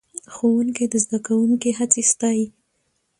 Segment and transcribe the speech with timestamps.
[0.33, 2.45] ښوونکی د زده کوونکو هڅې ستایي